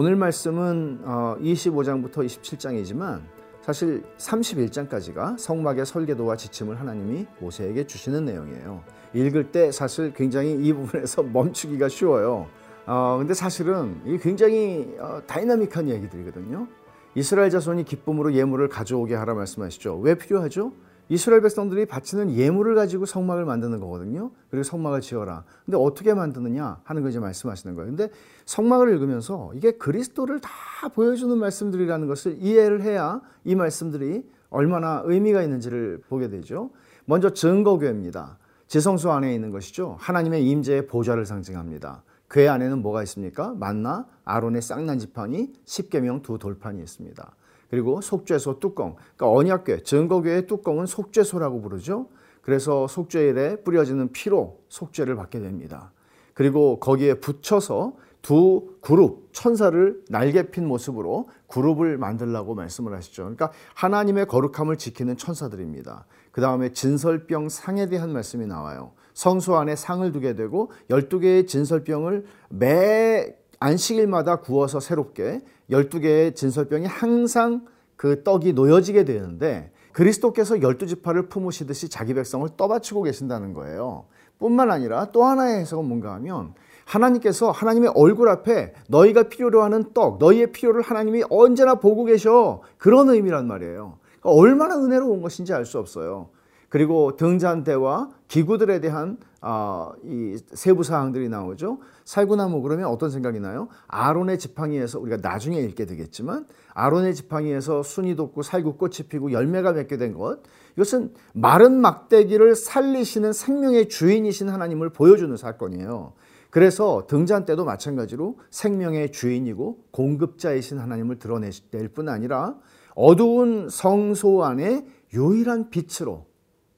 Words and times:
오늘 0.00 0.14
말씀은 0.14 1.00
25장부터 1.02 2.18
어, 2.18 2.22
27장이지만 2.22 3.20
사실 3.62 4.04
31장까지가 4.16 5.36
성막의 5.36 5.84
설계도와 5.84 6.36
지침을 6.36 6.78
하나님이 6.78 7.26
모세에게 7.40 7.84
주시는 7.84 8.24
내용이에요. 8.26 8.84
읽을 9.12 9.50
때 9.50 9.72
사실 9.72 10.12
굉장히 10.12 10.54
이 10.54 10.72
부분에서 10.72 11.24
멈추기가 11.34 11.88
쉬워요. 11.88 12.46
어, 12.86 13.16
근데 13.18 13.34
사실은 13.34 14.00
이게 14.06 14.18
굉장히 14.18 14.94
어, 15.00 15.20
다이나믹한 15.26 15.88
얘기들이거든요. 15.88 16.68
이스라엘 17.16 17.50
자손이 17.50 17.82
기쁨으로 17.82 18.34
예물을 18.34 18.68
가져오게 18.68 19.16
하라 19.16 19.34
말씀하시죠. 19.34 19.98
왜 19.98 20.14
필요하죠? 20.14 20.70
이스라엘 21.08 21.40
백성들이 21.40 21.86
바치는 21.86 22.32
예물을 22.34 22.74
가지고 22.74 23.06
성막을 23.06 23.44
만드는 23.44 23.80
거거든요. 23.80 24.30
그리고 24.50 24.62
성막을 24.62 25.00
지어라. 25.00 25.44
근데 25.64 25.78
어떻게 25.78 26.12
만드느냐 26.12 26.80
하는 26.84 27.02
걸 27.02 27.10
이제 27.10 27.18
말씀하시는 27.18 27.74
거예요. 27.74 27.88
근데 27.88 28.10
성막을 28.44 28.92
읽으면서 28.92 29.52
이게 29.54 29.72
그리스도를 29.72 30.40
다 30.40 30.50
보여주는 30.94 31.36
말씀들이라는 31.36 32.06
것을 32.06 32.36
이해를 32.40 32.82
해야 32.82 33.20
이 33.44 33.54
말씀들이 33.54 34.24
얼마나 34.50 35.02
의미가 35.04 35.42
있는지를 35.42 36.02
보게 36.08 36.28
되죠. 36.28 36.70
먼저 37.06 37.30
증거교회입니다. 37.30 38.38
지성소 38.66 39.10
안에 39.10 39.34
있는 39.34 39.50
것이죠. 39.50 39.96
하나님의 39.98 40.46
임재의 40.46 40.86
보좌를 40.86 41.24
상징합니다. 41.24 42.02
궤 42.30 42.48
안에는 42.48 42.82
뭐가 42.82 43.02
있습니까? 43.04 43.54
만나, 43.54 44.06
아론의 44.24 44.60
쌍난 44.60 44.98
지판이 44.98 45.54
십계명 45.64 46.20
두 46.20 46.38
돌판이 46.38 46.80
있습니다. 46.80 47.34
그리고 47.70 48.00
속죄소 48.00 48.60
뚜껑. 48.60 48.96
그러니까 49.16 49.30
언약궤, 49.30 49.82
증거궤의 49.82 50.46
뚜껑은 50.46 50.86
속죄소라고 50.86 51.60
부르죠. 51.60 52.08
그래서 52.42 52.86
속죄일에 52.86 53.56
뿌려지는 53.62 54.12
피로 54.12 54.60
속죄를 54.68 55.16
받게 55.16 55.40
됩니다. 55.40 55.92
그리고 56.32 56.78
거기에 56.80 57.14
붙여서 57.14 57.94
두 58.22 58.74
그룹 58.80 59.28
천사를 59.32 60.02
날개 60.08 60.50
핀 60.50 60.66
모습으로 60.66 61.28
그룹을 61.46 61.98
만들라고 61.98 62.54
말씀을 62.54 62.94
하시죠. 62.94 63.22
그러니까 63.24 63.52
하나님의 63.74 64.26
거룩함을 64.26 64.76
지키는 64.76 65.16
천사들입니다. 65.16 66.06
그 66.32 66.40
다음에 66.40 66.72
진설병 66.72 67.48
상에 67.48 67.86
대한 67.88 68.12
말씀이 68.12 68.46
나와요. 68.46 68.92
성소 69.14 69.56
안에 69.56 69.76
상을 69.76 70.10
두게 70.12 70.34
되고 70.34 70.70
12개의 70.90 71.48
진설병을 71.48 72.24
매 72.50 73.34
안식일마다 73.60 74.36
구워서 74.36 74.80
새롭게 74.80 75.40
12개의 75.70 76.34
진설병이 76.34 76.86
항상 76.86 77.66
그 77.96 78.22
떡이 78.22 78.52
놓여지게 78.52 79.04
되는데 79.04 79.72
그리스도께서 79.92 80.56
12지파를 80.56 81.28
품으시듯이 81.28 81.88
자기 81.88 82.14
백성을 82.14 82.48
떠받치고 82.56 83.02
계신다는 83.02 83.52
거예요. 83.52 84.04
뿐만 84.38 84.70
아니라 84.70 85.06
또 85.06 85.24
하나의 85.24 85.60
해석은 85.60 85.84
뭔가 85.84 86.14
하면 86.14 86.54
하나님께서 86.84 87.50
하나님의 87.50 87.92
얼굴 87.94 88.28
앞에 88.28 88.72
너희가 88.88 89.24
필요로 89.24 89.62
하는 89.62 89.92
떡, 89.92 90.18
너희의 90.18 90.52
필요를 90.52 90.80
하나님이 90.82 91.24
언제나 91.28 91.74
보고 91.74 92.04
계셔. 92.04 92.62
그런 92.78 93.10
의미란 93.10 93.46
말이에요. 93.46 93.98
그러니까 94.20 94.30
얼마나 94.40 94.76
은혜로운 94.76 95.20
것인지 95.20 95.52
알 95.52 95.64
수 95.64 95.78
없어요. 95.78 96.30
그리고 96.68 97.16
등잔대와 97.16 98.10
기구들에 98.28 98.80
대한 98.80 99.16
어, 99.40 99.92
이 100.04 100.36
세부 100.52 100.82
사항들이 100.82 101.28
나오죠. 101.28 101.78
살구나무 102.04 102.60
그러면 102.62 102.86
어떤 102.86 103.10
생각이 103.10 103.40
나요? 103.40 103.68
아론의 103.86 104.38
지팡이에서 104.38 104.98
우리가 104.98 105.18
나중에 105.22 105.58
읽게 105.60 105.86
되겠지만 105.86 106.46
아론의 106.74 107.14
지팡이에서 107.14 107.82
순이 107.82 108.16
돋고 108.16 108.42
살구꽃이 108.42 109.08
피고 109.08 109.32
열매가 109.32 109.72
맺게 109.72 109.96
된 109.96 110.14
것. 110.14 110.40
이것은 110.76 111.12
마른 111.32 111.80
막대기를 111.80 112.54
살리시는 112.54 113.32
생명의 113.32 113.88
주인이신 113.88 114.48
하나님을 114.48 114.90
보여주는 114.90 115.34
사건이에요. 115.36 116.12
그래서 116.50 117.06
등잔 117.08 117.44
때도 117.44 117.64
마찬가지로 117.64 118.38
생명의 118.50 119.12
주인이고 119.12 119.84
공급자이신 119.90 120.78
하나님을 120.78 121.18
드러낼 121.18 121.52
뿐 121.94 122.08
아니라 122.08 122.56
어두운 122.94 123.68
성소 123.70 124.44
안에 124.44 124.86
유일한 125.12 125.70
빛으로 125.70 126.27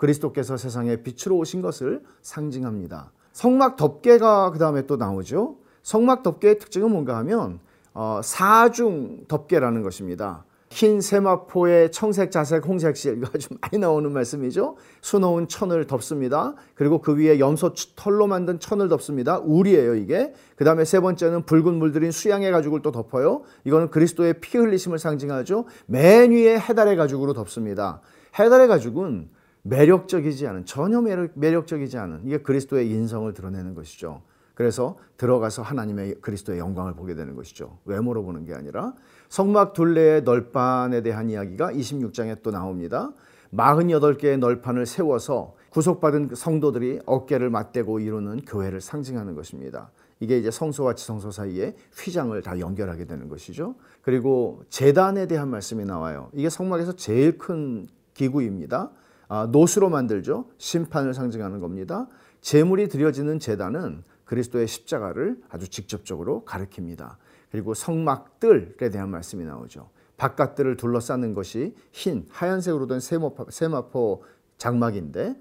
그리스도께서 0.01 0.57
세상에 0.57 0.97
빛으로 0.97 1.37
오신 1.37 1.61
것을 1.61 2.03
상징합니다. 2.23 3.13
성막 3.33 3.77
덮개가 3.77 4.51
그 4.51 4.59
다음에 4.59 4.87
또 4.87 4.97
나오죠. 4.97 5.57
성막 5.83 6.23
덮개의 6.23 6.59
특징은 6.59 6.91
뭔가 6.91 7.19
하면 7.19 7.61
어, 7.93 8.21
사중 8.25 9.27
덮개라는 9.29 9.83
것입니다. 9.83 10.45
흰 10.71 11.01
세마포에 11.01 11.91
청색, 11.91 12.31
자색, 12.31 12.65
홍색실 12.65 13.19
이거 13.19 13.29
아주 13.35 13.49
많이 13.61 13.79
나오는 13.79 14.11
말씀이죠. 14.11 14.77
수놓은 15.03 15.49
천을 15.49 15.87
덮습니다. 15.87 16.55
그리고 16.75 17.03
그 17.03 17.17
위에 17.17 17.39
염소 17.39 17.75
털로 17.97 18.27
만든 18.27 18.59
천을 18.59 18.89
덮습니다. 18.89 19.41
울이에요 19.41 19.97
이게. 19.97 20.33
그 20.57 20.65
다음에 20.65 20.87
세 20.87 21.01
번째는 21.01 21.45
붉은 21.45 21.75
물들인 21.75 22.11
수양의 22.11 22.53
가죽을 22.53 22.81
또 22.81 22.91
덮어요. 22.91 23.43
이거는 23.65 23.91
그리스도의 23.91 24.41
피 24.41 24.57
흘리심을 24.57 24.99
상징하죠. 24.99 25.67
맨 25.87 26.31
위에 26.31 26.59
해달의 26.59 26.97
가죽으로 26.97 27.35
덮습니다. 27.35 28.01
해달의 28.39 28.69
가죽은 28.69 29.29
매력적이지 29.63 30.47
않은 30.47 30.65
전혀 30.65 31.01
매력, 31.01 31.33
매력 31.35 31.67
적이지 31.67 31.99
않은 31.99 32.23
이게 32.25 32.39
그리스도의 32.39 32.91
인성을 32.91 33.33
드러내는 33.33 33.75
것이죠. 33.75 34.23
그래서 34.55 34.99
들어가서 35.17 35.63
하나님의 35.63 36.17
그리스도의 36.21 36.59
영광을 36.59 36.95
보게 36.95 37.15
되는 37.15 37.35
것이죠. 37.35 37.79
외모로 37.87 38.23
보는 38.25 38.45
게 38.45 38.55
아니라 38.55 38.95
성막 39.29 39.73
둘레의 39.73 40.23
널판에 40.23 41.03
대한 41.03 41.31
이야기가 41.31 41.73
26장에 41.73 42.43
또 42.43 42.51
나옵니다. 42.51 43.13
48개의 43.55 44.39
널판을 44.39 44.87
세워서 44.87 45.55
구속받은 45.71 46.31
성도들이 46.35 47.01
어깨를 47.07 47.51
맞대고 47.51 48.01
이루는 48.01 48.43
교회를 48.43 48.81
상징하는 48.81 49.35
것입니다. 49.35 49.91
이게 50.21 50.37
이제 50.37 50.51
성소와 50.51 50.95
지성소 50.95 51.31
사이에 51.31 51.75
휘장을 51.97 52.41
다 52.43 52.59
연결하게 52.61 53.07
되는 53.07 53.29
것이죠. 53.29 53.77
그리고 54.03 54.63
재단에 54.69 55.27
대한 55.27 55.49
말씀이 55.49 55.85
나와요. 55.85 56.29
이게 56.35 56.51
성막에서 56.51 56.97
제일 56.97 57.39
큰 57.39 57.89
기구입니다. 58.13 58.91
아, 59.31 59.47
노수로 59.47 59.91
만들죠. 59.91 60.47
심판을 60.59 61.15
상징하는 61.15 61.61
겁니다. 61.61 62.09
제물이 62.41 62.89
드려지는 62.89 63.39
제단은 63.39 64.03
그리스도의 64.25 64.67
십자가를 64.67 65.41
아주 65.49 65.69
직접적으로 65.69 66.45
가리킵니다. 66.45 67.15
그리고 67.53 67.73
성막들에 67.73 68.91
대한 68.91 69.09
말씀이 69.09 69.45
나오죠. 69.45 69.89
바깥들을 70.17 70.77
둘러싸는 70.77 71.35
것이 71.35 71.77
흰 71.93 72.27
하얀색으로 72.29 72.89
된 72.89 72.99
세마포, 72.99 73.47
세마포 73.51 74.25
장막인데 74.59 75.37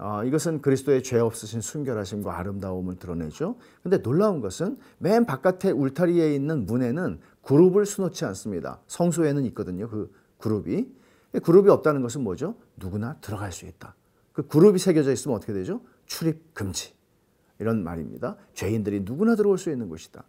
어, 0.00 0.24
이것은 0.24 0.62
그리스도의 0.62 1.02
죄 1.02 1.18
없으신 1.18 1.60
순결하심과 1.60 2.38
아름다움을 2.38 2.96
드러내죠. 2.96 3.56
근데 3.82 4.00
놀라운 4.00 4.40
것은 4.40 4.78
맨 4.96 5.26
바깥에 5.26 5.70
울타리에 5.70 6.34
있는 6.34 6.64
문에는 6.64 7.20
그룹을 7.42 7.84
수놓지 7.84 8.24
않습니다. 8.24 8.80
성소에는 8.86 9.44
있거든요. 9.46 9.86
그 9.90 10.10
그룹이. 10.38 11.03
그룹이 11.40 11.68
없다는 11.70 12.02
것은 12.02 12.22
뭐죠? 12.22 12.56
누구나 12.76 13.16
들어갈 13.20 13.52
수 13.52 13.66
있다. 13.66 13.94
그 14.32 14.46
그룹이 14.46 14.78
새겨져 14.78 15.12
있으면 15.12 15.36
어떻게 15.36 15.52
되죠? 15.52 15.80
출입 16.06 16.54
금지. 16.54 16.94
이런 17.58 17.84
말입니다. 17.84 18.36
죄인들이 18.54 19.00
누구나 19.04 19.36
들어올 19.36 19.58
수 19.58 19.70
있는 19.70 19.88
곳이다. 19.88 20.24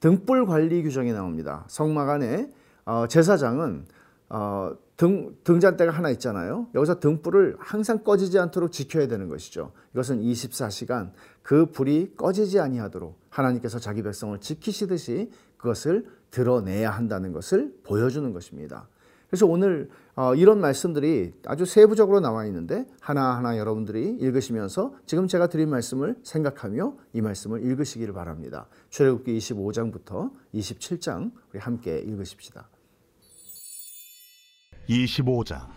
등불 0.00 0.46
관리 0.46 0.82
규정이 0.82 1.12
나옵니다. 1.12 1.64
성막 1.68 2.08
안에 2.08 2.52
어, 2.84 3.06
제사장은 3.08 3.86
어, 4.28 4.76
등, 4.96 5.36
등잔대가 5.44 5.92
하나 5.92 6.10
있잖아요. 6.10 6.68
여기서 6.74 7.00
등불을 7.00 7.56
항상 7.58 8.02
꺼지지 8.02 8.38
않도록 8.38 8.72
지켜야 8.72 9.06
되는 9.06 9.28
것이죠. 9.28 9.72
이것은 9.92 10.20
24시간 10.20 11.12
그 11.42 11.66
불이 11.66 12.14
꺼지지 12.16 12.60
아니하도록 12.60 13.18
하나님께서 13.28 13.78
자기 13.78 14.02
백성을 14.02 14.38
지키시듯이 14.40 15.30
그것을 15.58 16.06
드러내야 16.30 16.90
한다는 16.90 17.32
것을 17.32 17.74
보여주는 17.84 18.32
것입니다. 18.32 18.88
그래서 19.28 19.46
오늘 19.46 19.88
어, 20.14 20.34
이런 20.34 20.60
말씀들이 20.60 21.34
아주 21.44 21.66
세부적으로 21.66 22.20
나와 22.20 22.46
있는데 22.46 22.86
하나하나 23.00 23.58
여러분들이 23.58 24.16
읽으시면서 24.20 24.94
지금 25.04 25.28
제가 25.28 25.48
드린 25.48 25.68
말씀을 25.68 26.16
생각하며 26.22 26.96
이 27.12 27.20
말씀을 27.20 27.62
읽으시기를 27.62 28.14
바랍니다. 28.14 28.66
출애굽기 28.90 29.36
25장부터 29.36 30.30
27장 30.54 31.32
우리 31.52 31.58
함께 31.58 31.98
읽으십시다. 31.98 32.68
25장 34.88 35.76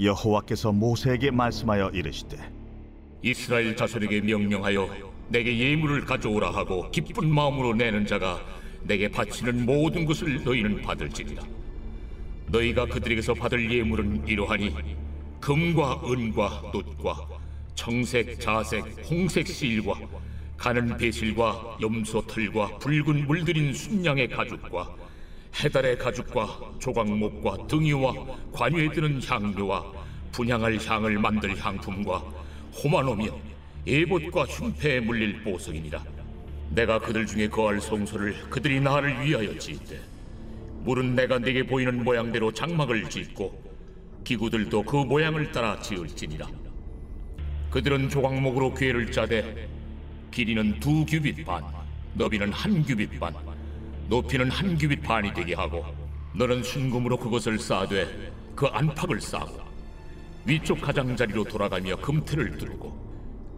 여호와께서 0.00 0.72
모세에게 0.72 1.30
말씀하여 1.30 1.90
이르시되 1.90 2.38
이스라엘 3.22 3.76
자손에게 3.76 4.20
명령하여 4.20 5.07
내게 5.28 5.58
예물을 5.58 6.04
가져오라 6.04 6.50
하고 6.50 6.90
기쁜 6.90 7.32
마음으로 7.32 7.74
내는 7.74 8.06
자가 8.06 8.40
내게 8.82 9.08
바치는 9.08 9.66
모든 9.66 10.04
것을 10.04 10.42
너희는 10.42 10.82
받을지니라. 10.82 11.42
너희가 12.46 12.86
그들에게서 12.86 13.34
받을 13.34 13.70
예물은 13.70 14.26
이러하니 14.26 14.74
금과 15.40 16.00
은과 16.04 16.70
놋과 16.72 17.26
청색, 17.74 18.40
자색, 18.40 18.84
홍색 19.08 19.46
실과 19.46 19.94
가는 20.56 20.96
배실과 20.96 21.76
염소 21.80 22.20
털과 22.22 22.78
붉은 22.78 23.26
물들인 23.26 23.72
순양의 23.72 24.28
가죽과 24.28 24.96
해달의 25.62 25.98
가죽과 25.98 26.58
조각목과 26.78 27.66
등이와 27.66 28.12
관유에 28.52 28.90
드는 28.90 29.22
향료와 29.22 29.92
분향할 30.32 30.78
향을 30.84 31.18
만들 31.18 31.56
향품과 31.56 32.18
호마노며 32.82 33.38
예봇과 33.88 34.44
흉패에 34.44 35.00
물릴 35.00 35.42
보석이니라 35.42 36.04
내가 36.70 36.98
그들 36.98 37.24
중에 37.24 37.48
거할 37.48 37.80
성소를 37.80 38.50
그들이 38.50 38.80
나를 38.80 39.24
위하여 39.24 39.56
짓되 39.56 39.98
물은 40.84 41.14
내가 41.14 41.38
내게 41.38 41.62
보이는 41.62 42.04
모양대로 42.04 42.52
장막을 42.52 43.08
짓고 43.08 43.68
기구들도 44.24 44.82
그 44.82 44.96
모양을 44.96 45.50
따라 45.52 45.80
지을지니라. 45.80 46.46
그들은 47.70 48.10
조각목으로 48.10 48.74
궤를 48.74 49.10
짜되 49.10 49.68
길이는 50.30 50.80
두 50.80 51.06
규빗 51.06 51.44
반 51.46 51.64
너비는 52.12 52.52
한 52.52 52.82
규빗 52.82 53.18
반 53.18 53.34
높이는 54.08 54.50
한 54.50 54.76
규빗 54.76 55.02
반이 55.02 55.32
되게 55.32 55.54
하고 55.54 55.84
너는 56.34 56.62
순금으로 56.62 57.16
그것을 57.16 57.58
쌓되 57.58 58.32
그 58.54 58.66
안팎을 58.66 59.20
쌓고 59.20 59.60
위쪽 60.44 60.80
가장자리로 60.80 61.44
돌아가며 61.44 61.96
금틀을 61.96 62.58
뚫고 62.58 63.07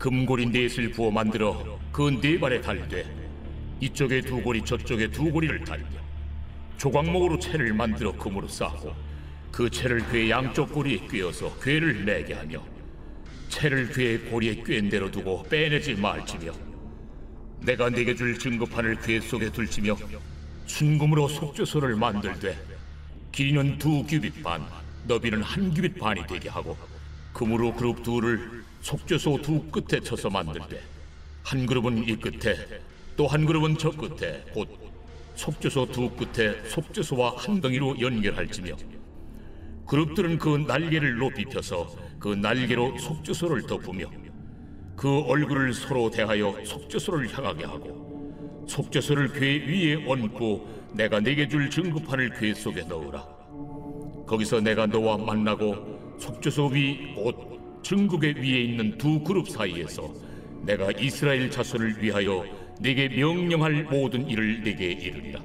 금고리 0.00 0.46
넷을 0.46 0.90
부어 0.92 1.10
만들어 1.10 1.78
그 1.92 2.10
네 2.22 2.40
발에 2.40 2.62
달되 2.62 3.04
이쪽에 3.80 4.22
두 4.22 4.40
고리 4.40 4.64
저쪽에 4.64 5.10
두 5.10 5.30
고리를 5.30 5.62
달며 5.62 5.86
조각목으로 6.78 7.38
채를 7.38 7.74
만들어 7.74 8.12
금으로 8.12 8.48
쌓고 8.48 8.94
그 9.52 9.68
채를 9.68 10.10
괴 10.10 10.30
양쪽 10.30 10.72
고리에 10.72 11.06
꿰어서 11.06 11.54
괴를 11.60 12.06
내게 12.06 12.32
하며 12.32 12.64
채를 13.50 13.92
괴 13.92 14.18
고리에 14.30 14.62
꿰인 14.62 14.88
대로 14.88 15.10
두고 15.10 15.42
빼내지 15.44 15.96
말지며 15.96 16.52
내가 17.60 17.90
네게 17.90 18.14
줄 18.14 18.38
증거판을 18.38 19.02
괴 19.02 19.20
속에 19.20 19.50
둘지며 19.52 19.96
순금으로 20.64 21.28
속죄소를 21.28 21.96
만들되 21.96 22.56
길이는 23.32 23.76
두 23.76 24.02
규빗 24.04 24.42
반 24.42 24.64
너비는 25.06 25.42
한 25.42 25.74
규빗 25.74 25.98
반이 25.98 26.26
되게 26.26 26.48
하고 26.48 26.78
금으로 27.32 27.74
그룹 27.74 28.02
둘을 28.02 28.64
속죄소 28.82 29.40
두 29.42 29.62
끝에 29.70 30.00
쳐서 30.00 30.30
만들되 30.30 30.80
한 31.42 31.66
그룹은 31.66 32.08
이 32.08 32.16
끝에 32.16 32.56
또 33.16 33.26
한 33.26 33.44
그룹은 33.44 33.76
저 33.78 33.90
끝에 33.90 34.42
곧 34.54 34.68
속죄소 35.34 35.86
두 35.86 36.10
끝에 36.10 36.62
속죄소와 36.68 37.34
한 37.36 37.60
덩이로 37.60 38.00
연결할지며 38.00 38.76
그룹들은 39.86 40.38
그 40.38 40.56
날개를 40.66 41.18
높이 41.18 41.44
펴서 41.44 41.94
그 42.18 42.28
날개로 42.28 42.96
속죄소를 42.98 43.62
덮으며 43.66 44.06
그 44.96 45.20
얼굴을 45.20 45.72
서로 45.74 46.10
대하여 46.10 46.56
속죄소를 46.64 47.32
향하게 47.36 47.64
하고 47.64 48.64
속죄소를 48.68 49.32
궤 49.32 49.58
위에 49.66 50.04
얹고 50.06 50.90
내가 50.94 51.20
내게 51.20 51.48
줄 51.48 51.70
증거판을 51.70 52.38
궤 52.38 52.54
속에 52.54 52.82
넣으라. 52.82 53.26
거기서 54.26 54.60
내가 54.60 54.86
너와 54.86 55.16
만나고 55.18 55.99
속죄소 56.20 56.66
위곧 56.66 57.82
증국의 57.82 58.34
위에 58.36 58.60
있는 58.62 58.98
두 58.98 59.20
그룹 59.20 59.48
사이에서 59.48 60.12
내가 60.62 60.90
이스라엘 60.92 61.50
자손을 61.50 62.02
위하여 62.02 62.44
네게 62.80 63.08
명령할 63.08 63.84
모든 63.84 64.28
일을 64.28 64.62
네게 64.62 64.84
이르리라 64.86 65.40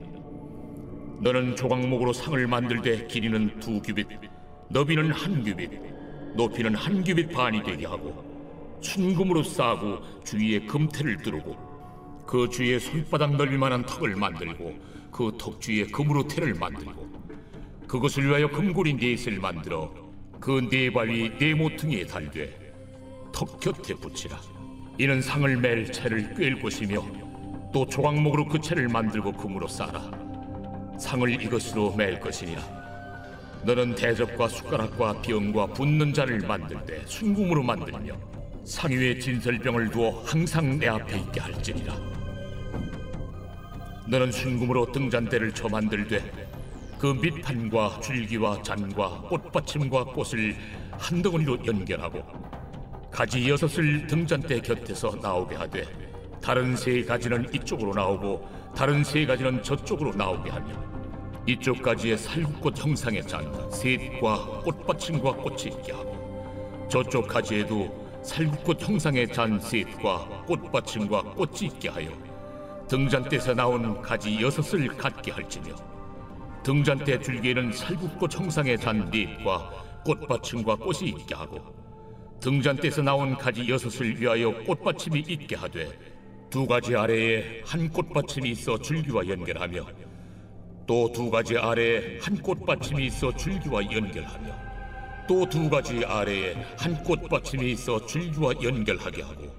너는 1.22 1.56
조각목으로 1.56 2.12
상을 2.12 2.45
만들되 2.45 3.07
길이는 3.07 3.60
두 3.62 3.81
규빗 3.81 4.06
너비는 4.69 5.12
한 5.12 5.44
규빗 5.44 5.72
높이는 6.36 6.75
한 6.75 7.04
규빗 7.04 7.31
반이 7.31 7.63
되게 7.63 7.86
하고 7.86 8.24
순금으로 8.81 9.44
싸고 9.44 10.24
주위에 10.25 10.60
금태를 10.66 11.18
두르고 11.18 11.56
그 12.27 12.50
주위에 12.50 12.80
손바닥 12.80 13.38
넓이만한 13.38 13.86
턱을 13.86 14.16
만들고 14.18 14.75
그 15.12 15.31
턱 15.38 15.62
주위에 15.62 15.86
금으로 15.86 16.27
태를 16.27 16.54
만들고 16.54 17.07
그것을 17.88 18.27
위하여 18.27 18.50
금고리 18.50 18.95
넷을 18.95 19.39
만들어 19.39 20.05
그 20.40 20.62
네 20.70 20.92
발위 20.92 21.38
네 21.38 21.54
모퉁이에 21.54 22.06
달되 22.06 22.50
턱 23.32 23.60
곁에 23.60 23.94
붙이라. 23.96 24.40
이는 24.98 25.22
상을 25.22 25.58
맬 25.58 25.92
채를 25.92 26.34
꿰일 26.36 26.62
것이며 26.62 27.04
또 27.74 27.86
조각목으로 27.86 28.48
그 28.48 28.60
채를 28.60 28.88
만들고 28.88 29.34
금으로 29.34 29.68
싸라. 29.68 30.12
상을 30.98 31.30
이것으로 31.44 31.94
맬 31.96 32.20
것이니라. 32.20 32.62
너는 33.66 33.96
대접과 33.96 34.48
숟가락과 34.48 35.22
병과 35.22 35.68
붓는 35.68 36.14
잔을 36.14 36.40
만들 36.40 36.86
때 36.86 37.02
순금으로 37.06 37.64
만들며 37.64 38.16
상 38.64 38.92
위에 38.92 39.20
진설병을 39.20 39.90
두어 39.90 40.24
항상 40.24 40.78
내 40.78 40.88
앞에 40.88 41.18
있게 41.18 41.40
할지니라. 41.40 41.96
너는 44.08 44.32
순금으로 44.32 44.92
등잔대를 44.92 45.52
쳐 45.54 45.68
만들되 45.68 46.45
그 47.06 47.12
밑판과 47.22 48.00
줄기와 48.00 48.63
잔과 48.63 49.28
꽃받침과 49.30 50.06
꽃을 50.06 50.56
한 50.94 51.22
덩어리로 51.22 51.63
연결하고 51.63 52.24
가지 53.12 53.48
여섯을 53.48 54.07
등잔대 54.07 54.60
곁에서 54.62 55.16
나오게 55.22 55.56
하되 55.56 55.86
다른 56.42 56.75
세 56.75 57.04
가지는 57.04 57.54
이쪽으로 57.54 57.94
나오고 57.94 58.50
다른 58.75 59.04
세 59.04 59.24
가지는 59.24 59.62
저쪽으로 59.62 60.16
나오게 60.16 60.50
하며 60.50 60.74
이쪽 61.46 61.84
가지에 61.84 62.18
살구꽃 62.18 62.84
형상의 62.84 63.22
잔 63.28 63.69
셋과 63.69 64.62
꽃받침과 64.63 65.34
꽃이 65.34 65.62
있게 65.66 65.92
하고 65.92 66.88
저쪽 66.90 67.28
가지에도 67.28 68.19
살구꽃 68.24 68.81
형상의 68.81 69.31
잔 69.31 69.60
셋과 69.60 70.44
꽃받침과 70.48 71.22
꽃이 71.36 71.68
있게 71.68 71.90
하여 71.90 72.10
등잔대에서 72.88 73.54
나온 73.54 74.01
가지 74.01 74.42
여섯을 74.42 74.88
갖게 74.98 75.31
할지며 75.31 75.95
등잔대 76.66 77.20
줄기에는 77.22 77.72
살구꽃 77.72 78.34
형상의 78.40 78.76
잔 78.80 79.08
넷과 79.12 79.70
꽃받침과 80.04 80.78
꽃이 80.78 81.10
있게 81.10 81.36
하고 81.36 81.62
등잔대에서 82.40 83.04
나온 83.04 83.38
가지 83.38 83.70
여섯을 83.70 84.20
위하여 84.20 84.52
꽃받침이 84.64 85.20
있게 85.28 85.56
하되 85.56 85.88
두 86.50 86.66
가지 86.66 86.96
아래에 86.96 87.62
한 87.64 87.88
꽃받침이 87.88 88.50
있어 88.50 88.80
줄기와 88.80 89.28
연결하며 89.28 89.86
또 90.88 91.08
두 91.14 91.30
가지 91.30 91.56
아래에 91.56 92.18
한 92.20 92.36
꽃받침이 92.42 93.06
있어 93.06 93.32
줄기와 93.36 93.84
연결하며 93.84 94.56
또 95.28 95.46
두 95.46 95.70
가지 95.70 96.04
아래에 96.04 96.56
한 96.80 96.96
꽃받침이 97.04 97.74
있어 97.74 98.04
줄기와 98.08 98.54
연결하게 98.63 99.22
하고 99.22 99.56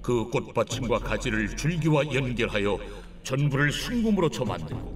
그 0.00 0.24
꽃받침과 0.30 1.00
가지를 1.00 1.54
줄기와 1.54 2.02
연결하여 2.14 2.78
전부를 3.24 3.72
순금으로 3.72 4.30
쳐 4.30 4.42
만들고 4.42 4.95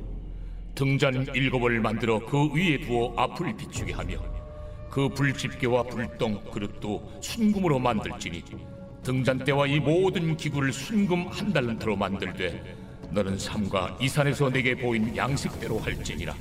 등잔 0.74 1.26
일곱을 1.34 1.80
만들어 1.80 2.18
그 2.18 2.52
위에 2.52 2.78
두어 2.80 3.12
앞을 3.16 3.56
비추게 3.56 3.92
하며 3.92 4.16
그 4.90 5.08
불집게와 5.08 5.84
불똥 5.84 6.42
그릇도 6.50 7.20
순금으로 7.22 7.78
만들지니 7.78 8.42
등잔대와 9.02 9.66
이 9.66 9.80
모든 9.80 10.36
기구를 10.36 10.72
순금 10.72 11.28
한 11.28 11.52
달란트로 11.52 11.96
만들되 11.96 12.76
너는 13.10 13.38
삼가 13.38 13.96
이 14.00 14.08
산에서 14.08 14.50
내게 14.50 14.74
보인 14.74 15.16
양식대로 15.16 15.78
할지니라. 15.78 16.34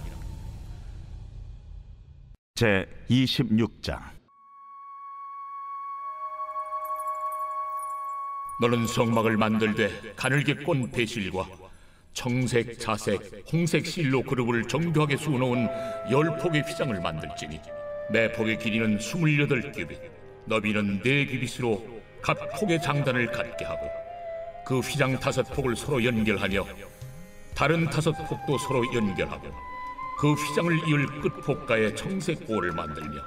제 2.56 2.86
26장. 3.10 4.00
너는 8.62 8.86
성막을 8.88 9.38
만들되 9.38 10.14
가늘게 10.18 10.56
꼰 10.56 10.92
배실과 10.92 11.48
청색, 12.20 12.78
자색, 12.80 13.46
홍색 13.50 13.86
실로 13.86 14.22
그룹을 14.22 14.68
정교하게 14.68 15.16
수놓은 15.16 15.70
열 16.12 16.38
폭의 16.38 16.64
휘장을 16.64 17.00
만들지니 17.00 17.62
매 18.12 18.30
폭의 18.34 18.60
길이는 18.60 19.00
스물여덟 19.00 19.72
규빗, 19.72 19.98
너비는 20.44 21.02
네 21.02 21.26
규빗으로 21.26 21.82
각 22.22 22.38
폭의 22.60 22.82
장단을 22.82 23.32
갖게 23.32 23.64
하고 23.64 23.90
그 24.66 24.82
휘장 24.82 25.18
다섯 25.18 25.44
폭을 25.44 25.78
서로 25.78 26.04
연결하며 26.04 26.66
다른 27.56 27.90
다섯 27.90 28.12
폭도 28.12 28.58
서로 28.58 28.84
연결하고 28.94 29.48
그 30.20 30.34
휘장을 30.34 30.90
이을 30.90 31.22
끝폭가에 31.22 31.96
청색 31.96 32.46
고를 32.46 32.74
만들며 32.74 33.22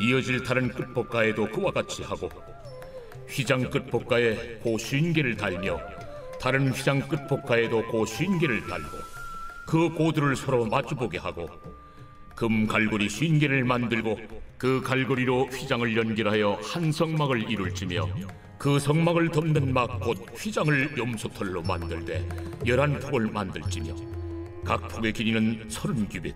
이어질 0.00 0.42
다른 0.42 0.70
끝폭가에도 0.70 1.50
그와 1.50 1.70
같이 1.70 2.02
하고 2.02 2.30
휘장 3.28 3.68
끝폭가에 3.68 4.60
고 4.60 4.78
쉰개를 4.78 5.36
달며 5.36 5.78
다른 6.42 6.72
휘장 6.72 6.98
끝폭가에도 7.06 7.86
고 7.86 8.04
쉰개를 8.04 8.66
달고 8.66 8.98
그 9.64 9.88
고들을 9.90 10.34
서로 10.34 10.66
마주보게 10.66 11.18
하고 11.18 11.48
금 12.34 12.66
갈고리 12.66 13.08
쉰개를 13.08 13.62
만들고 13.62 14.18
그 14.58 14.80
갈고리로 14.82 15.46
휘장을 15.46 15.96
연결하여 15.96 16.58
한 16.60 16.90
성막을 16.90 17.48
이룰지며 17.48 18.08
그 18.58 18.80
성막을 18.80 19.30
덮는 19.30 19.72
막 19.72 20.00
곧 20.00 20.18
휘장을 20.36 20.98
염소털로 20.98 21.62
만들되 21.62 22.28
열한 22.66 22.98
폭을 22.98 23.28
만들지며 23.28 23.94
각 24.64 24.88
폭의 24.88 25.12
길이는 25.12 25.66
서른 25.68 26.08
규빗 26.08 26.34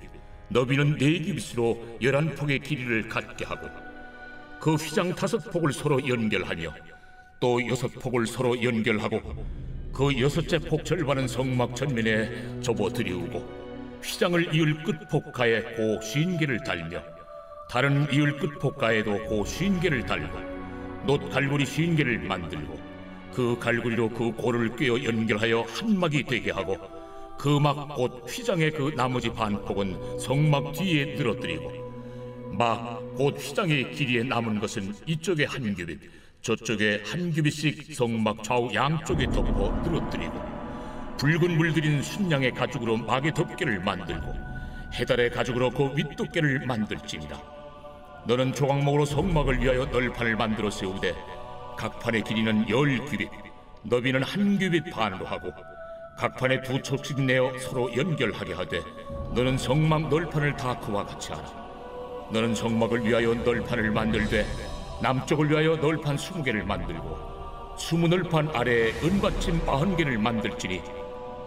너비는 0.50 0.98
네 0.98 1.20
규빗으로 1.20 1.98
열한 2.00 2.36
폭의 2.36 2.60
길이를 2.60 3.08
갖게 3.08 3.44
하고 3.44 3.66
그 4.60 4.74
휘장 4.74 5.16
다섯 5.16 5.38
폭을 5.50 5.72
서로 5.72 6.06
연결하며 6.06 6.72
또 7.40 7.66
여섯 7.66 7.88
폭을 7.88 8.28
서로 8.28 8.62
연결하고 8.62 9.65
그 9.96 10.20
여섯째 10.20 10.58
폭 10.58 10.84
절반은 10.84 11.26
성막 11.26 11.74
전면에 11.74 12.60
접어 12.60 12.90
들이우고 12.90 14.00
휘장을 14.02 14.54
이을 14.54 14.82
끝 14.82 15.08
폭가에 15.08 15.62
고 15.74 15.98
쉰개를 16.02 16.62
달며 16.64 17.02
다른 17.70 18.06
이을 18.12 18.36
끝 18.36 18.58
폭가에도 18.58 19.24
고 19.24 19.46
쉰개를 19.46 20.04
달고 20.04 20.38
놋 21.06 21.30
갈고리 21.30 21.64
쉰개를 21.64 22.18
만들고 22.18 22.78
그 23.32 23.58
갈고리로 23.58 24.10
그 24.10 24.32
고를 24.32 24.76
꿰어 24.76 25.02
연결하여 25.02 25.62
한 25.62 25.98
막이 25.98 26.24
되게 26.24 26.50
하고 26.50 26.76
그 27.38 27.58
막 27.58 27.96
곧 27.96 28.26
휘장의 28.28 28.72
그 28.72 28.92
나머지 28.94 29.30
반폭은 29.32 30.18
성막 30.18 30.74
뒤에 30.74 31.14
늘어뜨리고 31.14 31.72
막 32.52 33.00
곧 33.16 33.38
휘장의 33.38 33.92
길이에 33.92 34.24
남은 34.24 34.60
것은 34.60 34.92
이쪽에 35.06 35.46
한 35.46 35.74
규빗 35.74 35.98
저쪽에 36.46 37.02
한 37.04 37.32
규빗씩 37.32 37.92
성막 37.92 38.44
좌우 38.44 38.72
양쪽에 38.72 39.26
덮어 39.26 39.68
늘어뜨리고 39.82 40.32
붉은 41.18 41.56
물들인 41.56 42.00
순양의 42.00 42.52
가죽으로 42.52 42.98
막의 42.98 43.34
덮개를 43.34 43.80
만들고 43.80 44.32
해달의 44.94 45.30
가죽으로 45.30 45.70
그 45.70 45.92
윗덮개를 45.96 46.64
만들지니라. 46.64 47.42
너는 48.28 48.52
조각목으로 48.52 49.04
성막을 49.04 49.60
위하여 49.60 49.86
널판을 49.86 50.36
만들어 50.36 50.70
세우되 50.70 51.16
각 51.76 51.98
판의 51.98 52.22
길이는 52.22 52.68
열 52.68 53.04
규빗 53.06 53.28
너비는 53.82 54.22
한 54.22 54.56
규빗 54.56 54.88
반으로 54.92 55.26
하고 55.26 55.52
각 56.16 56.36
판에 56.36 56.62
두 56.62 56.80
척씩 56.80 57.22
내어 57.22 57.58
서로 57.58 57.92
연결하게 57.96 58.52
하되 58.52 58.82
너는 59.34 59.58
성막 59.58 60.10
널판을 60.10 60.54
다 60.54 60.78
그와 60.78 61.06
같이 61.06 61.32
하라. 61.32 61.66
너는 62.30 62.54
성막을 62.54 63.04
위하여 63.04 63.34
널판을 63.34 63.90
만들되 63.90 64.75
남쪽을 65.02 65.50
위하여 65.50 65.76
널판 65.76 66.16
스무 66.16 66.42
개를 66.42 66.64
만들고 66.64 67.76
스무 67.78 68.08
널판 68.08 68.48
아래에 68.54 68.92
은받침 69.02 69.64
마흔 69.66 69.96
개를 69.96 70.18
만들지니 70.18 70.80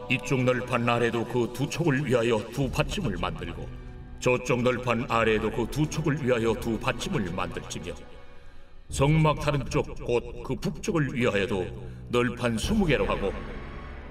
이쪽 0.10 0.44
널판 0.44 0.88
아래도 0.88 1.26
그 1.26 1.52
두 1.54 1.68
촉을 1.70 2.06
위하여 2.06 2.38
두 2.52 2.70
받침을 2.70 3.18
만들고 3.18 3.68
저쪽 4.20 4.62
널판 4.62 5.06
아래에도 5.10 5.50
그 5.52 5.66
두 5.68 5.88
촉을 5.90 6.24
위하여 6.24 6.54
두 6.54 6.78
받침을 6.80 7.32
만들지며 7.34 7.94
성막 8.90 9.40
다른 9.40 9.66
쪽 9.70 9.86
곧 10.08 10.44
그 10.44 10.56
북쪽을 10.56 11.14
위하여도 11.14 11.66
널판 12.10 12.58
스무 12.58 12.86
개로 12.86 13.06
하고 13.06 13.32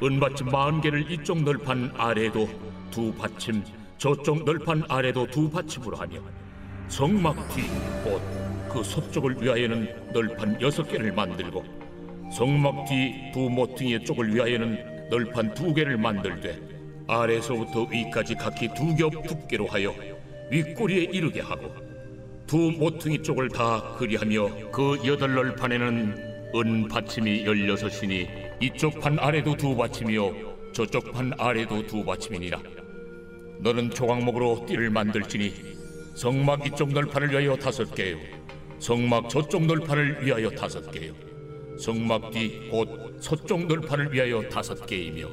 은받침 0.03 0.49
마흔 0.49 0.81
개를 0.81 1.11
이쪽 1.11 1.43
널판 1.43 1.93
아래에도 1.97 2.49
두 2.91 3.13
받침 3.15 3.63
저쪽 3.99 4.45
널판 4.45 4.85
아래도 4.89 5.27
두 5.27 5.51
받침으로 5.51 5.97
하며 5.97 6.21
성막 6.89 7.37
뒤곧 7.55 8.23
그 8.79 8.85
서쪽을 8.85 9.43
위하여는 9.43 9.89
널판 10.13 10.61
여섯 10.63 10.85
개를 10.85 11.11
만들고 11.13 11.65
성막 12.33 12.87
뒤 12.87 13.33
두 13.35 13.51
모퉁이의 13.51 14.05
쪽을 14.05 14.33
위하여는 14.33 15.09
널판 15.11 15.53
두 15.55 15.75
개를 15.75 15.97
만들되 15.97 16.57
아래서부터 17.09 17.89
위까지 17.91 18.37
각기 18.37 18.69
두 18.69 18.95
겹 18.95 19.11
두께로 19.27 19.67
하여 19.67 19.93
윗꼬리에 20.53 21.09
이르게 21.11 21.41
하고 21.41 21.75
두 22.47 22.71
모퉁이 22.79 23.21
쪽을 23.21 23.49
다 23.49 23.97
그리하며 23.99 24.71
그 24.71 24.97
여덟 25.05 25.35
널판에는 25.35 26.29
은 26.55 26.89
받침이 26.89 27.45
열여섯이니 27.45 28.29
이쪽 28.61 29.01
판 29.01 29.19
아래도 29.19 29.57
두 29.57 29.77
받침이요 29.77 30.73
저쪽 30.73 31.13
판 31.13 31.33
아래도 31.37 31.85
두 31.85 32.05
받침이니라. 32.05 32.63
너는 33.61 33.91
조각목으로 33.91 34.67
띠를 34.67 34.91
만들지니 34.91 35.53
성막 36.15 36.65
이쪽 36.67 36.93
널판을 36.93 37.31
위하여 37.33 37.57
다섯 37.57 37.93
개요 37.93 38.38
성막 38.79 39.29
저쪽 39.29 39.67
널판을 39.67 40.25
위하여 40.25 40.51
다섯 40.51 40.91
개요. 40.91 41.13
성막 41.79 42.31
뒤 42.31 42.69
곧 42.71 43.17
서쪽 43.21 43.67
널판을 43.67 44.13
위하여 44.13 44.43
다섯 44.49 44.87
개이며 44.87 45.29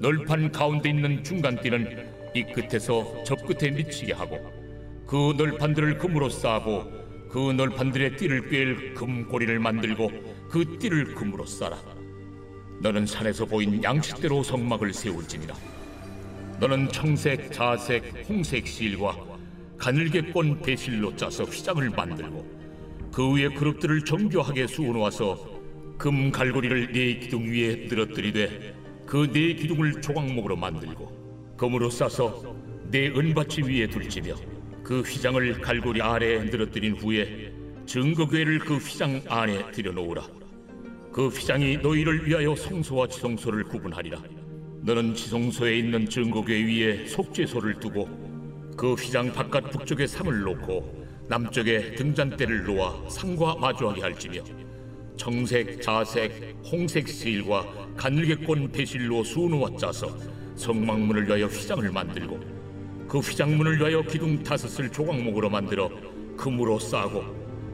널판 0.00 0.50
가운데 0.52 0.90
있는 0.90 1.22
중간 1.22 1.60
띠는 1.60 2.14
이 2.34 2.42
끝에서 2.44 3.22
저 3.24 3.34
끝에 3.36 3.70
미치게 3.70 4.12
하고 4.12 4.38
그 5.06 5.34
널판들을 5.36 5.98
금으로 5.98 6.28
싸고 6.28 6.84
그 7.28 7.52
널판들의 7.52 8.16
띠를 8.16 8.48
꿰일 8.48 8.94
금고리를 8.94 9.58
만들고 9.58 10.10
그 10.50 10.78
띠를 10.78 11.14
금으로 11.14 11.44
싸라. 11.46 11.78
너는 12.80 13.06
산에서 13.06 13.44
보인 13.44 13.82
양식대로 13.82 14.42
성막을 14.42 14.92
세울지니라. 14.92 15.54
너는 16.60 16.88
청색, 16.88 17.52
자색, 17.52 18.28
홍색 18.28 18.66
실과 18.66 19.16
가늘게 19.78 20.22
꼰 20.32 20.60
배실로 20.60 21.14
짜서 21.16 21.44
휘장을 21.44 21.90
만들고 21.90 22.63
그 23.14 23.32
위에 23.32 23.48
그릇들을 23.50 24.04
정교하게 24.04 24.66
수놓아서 24.66 25.38
금 25.96 26.32
갈고리를 26.32 26.90
네 26.92 27.16
기둥 27.20 27.44
위에 27.44 27.86
늘어뜨리되 27.88 28.74
그 29.06 29.30
네 29.32 29.54
기둥을 29.54 30.02
조각목으로 30.02 30.56
만들고 30.56 31.54
금으로 31.56 31.90
싸서 31.90 32.56
네 32.90 33.06
은받침 33.06 33.66
위에 33.66 33.86
둘지며 33.86 34.34
그 34.82 35.02
휘장을 35.02 35.60
갈고리 35.60 36.02
아래에 36.02 36.40
늘어뜨린 36.40 36.96
후에 36.96 37.52
증거궤를 37.86 38.58
그 38.58 38.78
휘장 38.78 39.22
안에 39.28 39.70
들여놓으라. 39.70 40.26
그 41.12 41.28
휘장이 41.28 41.76
너희를 41.76 42.26
위하여 42.26 42.56
성소와 42.56 43.06
지성소를 43.06 43.62
구분하리라. 43.64 44.20
너는 44.82 45.14
지성소에 45.14 45.78
있는 45.78 46.08
증거궤 46.08 46.64
위에 46.64 47.06
속죄소를 47.06 47.78
두고 47.78 48.08
그 48.76 48.94
휘장 48.94 49.32
바깥 49.32 49.70
북쪽에 49.70 50.04
상을 50.08 50.40
놓고 50.40 51.03
남쪽에 51.28 51.94
등잔대를 51.94 52.64
놓아 52.64 53.08
상과 53.08 53.56
마주하게 53.56 54.02
할지며 54.02 54.42
청색, 55.16 55.80
자색, 55.80 56.56
홍색 56.70 57.08
실과 57.08 57.64
가늘게 57.96 58.36
꼰 58.36 58.68
배실로 58.70 59.22
수놓아 59.24 59.76
짜서 59.78 60.16
성막문을 60.56 61.26
위하여 61.26 61.46
휘장을 61.46 61.90
만들고 61.90 62.40
그 63.08 63.18
휘장문을 63.18 63.78
위하여 63.78 64.02
기둥 64.02 64.42
다섯을 64.42 64.90
조각목으로 64.90 65.48
만들어 65.50 65.90
금으로 66.36 66.78
싸고 66.78 67.22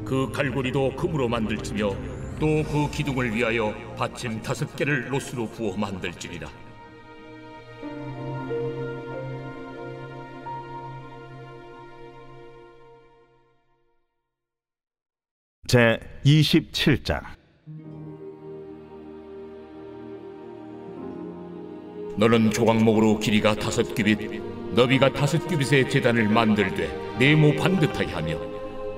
그 0.05 0.31
갈고리도 0.33 0.97
금으로 0.97 1.29
만들지며 1.29 1.89
또 2.41 2.47
그 2.65 2.91
기둥을 2.91 3.35
위하여 3.35 3.75
받침 3.99 4.41
다섯 4.41 4.75
개를 4.75 5.13
로스로 5.13 5.47
부어 5.51 5.77
만들지니라 5.77 6.49
제 15.71 16.01
27장. 16.27 17.23
너는 22.17 22.51
조각목으로 22.51 23.21
길이가 23.21 23.55
다섯 23.55 23.95
규빗, 23.95 24.19
너비가 24.75 25.13
다섯 25.13 25.39
규빗의 25.47 25.89
재단을 25.89 26.29
만들되 26.29 26.91
네모 27.21 27.55
반듯하게 27.55 28.11
하며 28.11 28.37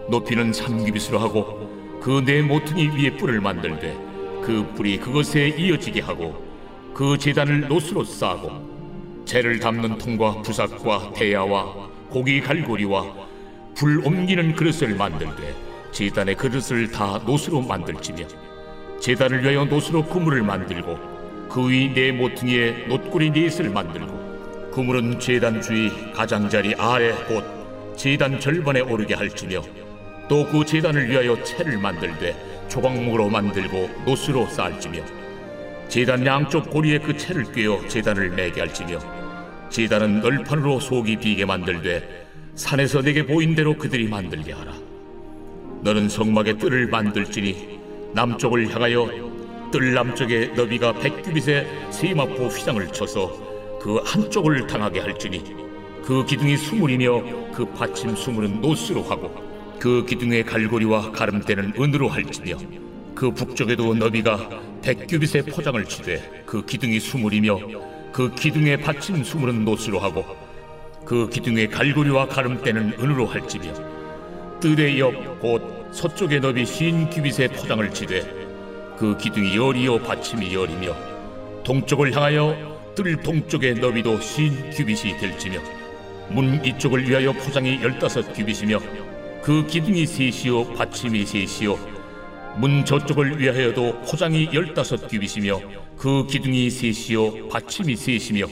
높이는 0.08 0.50
삼 0.54 0.82
규빗으로 0.82 1.18
하고 1.18 2.00
그 2.00 2.24
네 2.24 2.40
모퉁이 2.40 2.88
위에 2.88 3.18
뿔을 3.18 3.42
만들되 3.42 3.92
그 4.42 4.66
뿔이 4.74 4.96
그것에 4.96 5.48
이어지게 5.48 6.00
하고 6.00 6.42
그 6.94 7.18
재단을 7.18 7.68
노수로 7.68 8.02
싸고 8.02 9.26
재를 9.26 9.60
담는 9.60 9.98
통과 9.98 10.40
부삭과 10.40 11.12
대야와 11.12 11.90
고기 12.08 12.40
갈고리와 12.40 13.14
불 13.74 14.02
옮기는 14.06 14.54
그릇을 14.54 14.94
만들되 14.94 15.71
재단의 15.92 16.36
그릇을 16.36 16.90
다 16.90 17.20
노수로 17.24 17.60
만들지며 17.62 18.26
재단을 19.00 19.42
위하여 19.42 19.64
노수로 19.64 20.06
그물을 20.06 20.42
만들고 20.42 21.12
그 21.48 21.68
위 21.68 21.92
네 21.92 22.12
모퉁이에 22.12 22.86
놋구리 22.88 23.30
넷을 23.30 23.68
만들고 23.68 24.70
그물은 24.72 25.20
재단 25.20 25.60
주위 25.60 25.90
가장자리 26.14 26.74
아래 26.76 27.12
곧 27.28 27.44
재단 27.96 28.40
절반에 28.40 28.80
오르게 28.80 29.14
할지며 29.14 29.60
또그 30.28 30.64
재단을 30.64 31.10
위하여 31.10 31.42
채를 31.44 31.76
만들되 31.76 32.34
조각목으로 32.68 33.28
만들고 33.28 33.90
노수로 34.06 34.46
쌓을지며 34.46 35.02
재단 35.88 36.24
양쪽 36.24 36.70
고리에 36.70 37.00
그 37.00 37.14
채를 37.14 37.52
꿰어 37.52 37.86
재단을 37.86 38.30
매게 38.30 38.60
할지며 38.60 38.98
재단은 39.68 40.20
널판으로 40.22 40.80
속이 40.80 41.16
비게 41.16 41.44
만들되 41.44 42.26
산에서 42.54 43.02
내게 43.02 43.26
보인 43.26 43.54
대로 43.54 43.76
그들이 43.76 44.08
만들게 44.08 44.52
하라 44.52 44.72
너는 45.82 46.08
성막의 46.08 46.58
뜰을 46.58 46.86
만들지니 46.86 47.80
남쪽을 48.14 48.72
향하여 48.72 49.10
뜰 49.72 49.94
남쪽에 49.94 50.52
너비가 50.54 50.92
백규빗의 50.92 51.66
세마포 51.90 52.46
휘장을 52.46 52.86
쳐서 52.92 53.78
그 53.80 53.96
한쪽을 54.04 54.68
당하게 54.68 55.00
할지니 55.00 55.42
그 56.04 56.24
기둥이 56.24 56.56
수물이며 56.56 57.50
그 57.52 57.64
받침 57.74 58.14
수물은 58.14 58.60
노스로 58.60 59.02
하고 59.02 59.34
그 59.80 60.04
기둥의 60.06 60.44
갈고리와 60.44 61.10
가름대는 61.10 61.72
은으로 61.76 62.08
할지며 62.08 62.56
그 63.14 63.32
북쪽에도 63.32 63.94
너비가 63.94 64.48
백규빗의 64.82 65.46
포장을 65.46 65.84
치되 65.84 66.44
그 66.46 66.64
기둥이 66.64 67.00
수물이며 67.00 67.58
그 68.12 68.32
기둥의 68.34 68.82
받침 68.82 69.24
수물은 69.24 69.64
노스로 69.64 69.98
하고 69.98 70.24
그 71.04 71.28
기둥의 71.28 71.70
갈고리와 71.70 72.28
가름대는 72.28 72.94
은으로 73.00 73.26
할지며 73.26 73.91
뜰의 74.62 75.00
옆 75.00 75.40
곧 75.40 75.88
서쪽의 75.90 76.38
너비 76.38 76.62
흰 76.62 77.10
규빗의 77.10 77.48
포장을 77.48 77.92
치되 77.92 78.22
그 78.96 79.16
기둥이 79.18 79.56
열이요 79.56 79.98
받침이 80.02 80.54
열이며 80.54 80.94
동쪽을 81.64 82.14
향하여 82.14 82.94
뜰 82.94 83.16
동쪽의 83.16 83.74
너비도 83.74 84.18
흰 84.18 84.70
규빗이 84.70 85.18
될지며 85.18 85.58
문 86.28 86.64
이쪽을 86.64 87.08
위하여 87.08 87.32
포장이 87.32 87.82
열다섯 87.82 88.32
규빗이며 88.34 88.78
그 89.42 89.66
기둥이 89.66 90.06
셋이요 90.06 90.74
받침이 90.74 91.26
셋이요 91.26 91.76
문 92.58 92.84
저쪽을 92.84 93.40
위하여도 93.40 94.02
포장이 94.02 94.50
열다섯 94.52 95.08
규빗이며 95.08 95.60
그 95.96 96.24
기둥이 96.28 96.70
셋이요 96.70 97.48
받침이 97.48 97.96
셋이며 97.96 98.46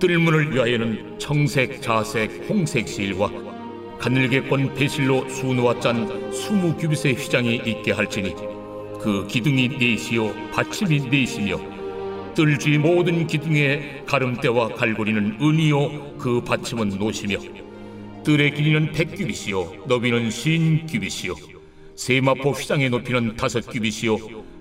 뜰문을 0.00 0.52
위하여는 0.52 1.16
청색, 1.20 1.80
자색, 1.80 2.46
홍색 2.50 2.88
실과 2.88 3.51
가늘게 4.02 4.40
꼰 4.40 4.74
배실로 4.74 5.28
수놓아 5.28 5.78
짠 5.78 6.32
스무 6.32 6.76
규빗의 6.76 7.14
휘장이 7.14 7.62
있게 7.64 7.92
할지니 7.92 8.34
그 9.00 9.24
기둥이 9.28 9.68
넷이요 9.78 10.50
받침이 10.50 11.08
넷이며 11.08 12.34
뜰주의 12.34 12.78
모든 12.78 13.28
기둥의 13.28 14.02
가름대와 14.06 14.70
갈고리는 14.70 15.38
은이요 15.40 16.16
그 16.18 16.40
받침은 16.40 16.98
노시며 16.98 17.36
뜰의 18.24 18.54
길이는 18.56 18.90
백 18.90 19.14
규빗이요 19.14 19.84
너비는 19.86 20.32
신 20.32 20.84
규빗이요 20.88 21.36
세마포 21.94 22.50
휘장의 22.50 22.90
높이는 22.90 23.36
다섯 23.36 23.60
규빗이요 23.70 24.16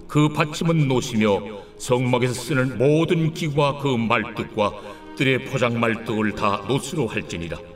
그 0.08 0.30
받침은 0.30 0.88
노시며 0.88 1.42
성막에서 1.80 2.34
쓰는 2.36 2.78
모든 2.78 3.34
기구와 3.34 3.80
그 3.80 3.88
말뚝과 3.88 4.72
뜰의 5.18 5.46
포장 5.46 5.80
말뚝을 5.80 6.34
다 6.36 6.64
노스로 6.68 7.08
할지니라 7.08 7.71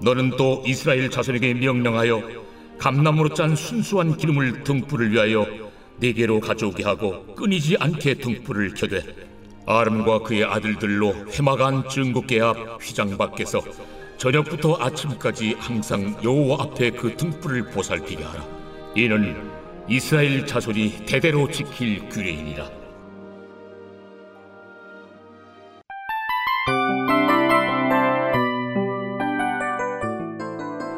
너는 0.00 0.30
또 0.36 0.62
이스라엘 0.66 1.10
자손에게 1.10 1.54
명령하여 1.54 2.22
감나무로 2.78 3.34
짠 3.34 3.56
순수한 3.56 4.16
기름을 4.16 4.62
등불을 4.62 5.12
위하여 5.12 5.46
네게로 5.98 6.40
가져오게 6.40 6.84
하고 6.84 7.26
끊이지 7.34 7.76
않게 7.80 8.14
등불을 8.14 8.74
켜되 8.74 9.02
아름과 9.66 10.20
그의 10.20 10.44
아들들로 10.44 11.14
해마간 11.32 11.88
증거계 11.88 12.40
앞 12.40 12.56
휘장 12.80 13.18
밖에서 13.18 13.60
저녁부터 14.16 14.76
아침까지 14.80 15.54
항상 15.58 16.16
여호와 16.24 16.64
앞에 16.64 16.90
그 16.90 17.16
등불을 17.16 17.70
보살피게 17.70 18.22
하라. 18.24 18.44
이는 18.96 19.36
이스라엘 19.88 20.46
자손이 20.46 21.06
대대로 21.06 21.48
지킬 21.50 22.08
규례이니라. 22.08 22.77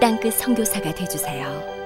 땅끝 0.00 0.32
성교사가 0.34 0.94
되주세요 0.94 1.79